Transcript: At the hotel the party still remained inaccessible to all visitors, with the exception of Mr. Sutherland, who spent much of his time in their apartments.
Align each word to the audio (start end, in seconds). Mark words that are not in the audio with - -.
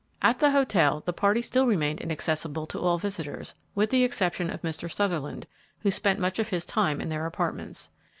At 0.23 0.39
the 0.39 0.49
hotel 0.49 1.03
the 1.05 1.13
party 1.13 1.43
still 1.43 1.67
remained 1.67 2.01
inaccessible 2.01 2.65
to 2.65 2.79
all 2.79 2.97
visitors, 2.97 3.53
with 3.75 3.91
the 3.91 4.03
exception 4.03 4.49
of 4.49 4.63
Mr. 4.63 4.91
Sutherland, 4.91 5.45
who 5.81 5.91
spent 5.91 6.19
much 6.19 6.39
of 6.39 6.49
his 6.49 6.65
time 6.65 6.99
in 7.01 7.09
their 7.09 7.27
apartments. 7.27 7.91